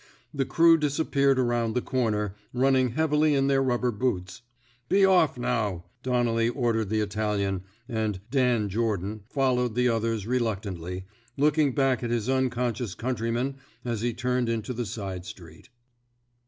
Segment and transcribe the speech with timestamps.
[0.33, 4.41] The crew disappeared around the comer, running heavily in their rubber boots.
[4.89, 10.63] Be off now,'* Donnelly ordered the Italian, and Dan Jordan *' followed the others reluc
[10.63, 11.03] tantly,
[11.37, 15.69] looking back at his unconscious countryman as he turned into the side street.